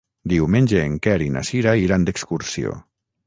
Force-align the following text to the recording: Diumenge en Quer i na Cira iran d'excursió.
Diumenge 0.31 0.79
en 0.83 0.95
Quer 1.07 1.13
i 1.27 1.29
na 1.35 1.45
Cira 1.51 1.75
iran 1.83 2.09
d'excursió. 2.09 2.73